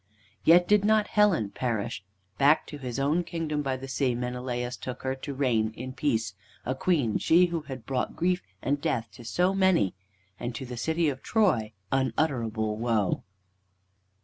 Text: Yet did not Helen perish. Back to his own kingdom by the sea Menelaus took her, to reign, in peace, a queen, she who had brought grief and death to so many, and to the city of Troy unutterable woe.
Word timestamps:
Yet 0.43 0.67
did 0.67 0.83
not 0.83 1.09
Helen 1.09 1.51
perish. 1.51 2.03
Back 2.39 2.65
to 2.65 2.79
his 2.79 2.97
own 2.97 3.23
kingdom 3.23 3.61
by 3.61 3.77
the 3.77 3.87
sea 3.87 4.15
Menelaus 4.15 4.75
took 4.75 5.03
her, 5.03 5.13
to 5.13 5.33
reign, 5.35 5.69
in 5.77 5.93
peace, 5.93 6.33
a 6.65 6.73
queen, 6.73 7.19
she 7.19 7.45
who 7.45 7.61
had 7.69 7.85
brought 7.85 8.15
grief 8.15 8.41
and 8.63 8.81
death 8.81 9.09
to 9.11 9.23
so 9.23 9.53
many, 9.53 9.93
and 10.39 10.55
to 10.55 10.65
the 10.65 10.75
city 10.75 11.07
of 11.07 11.21
Troy 11.21 11.73
unutterable 11.91 12.77
woe. 12.77 13.21